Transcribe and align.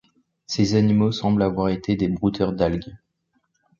Ces 0.47 0.73
animaux 0.73 1.11
semblent 1.11 1.43
avoir 1.43 1.69
été 1.69 1.95
des 1.95 2.07
brouteurs 2.07 2.53
d'algues. 2.53 2.97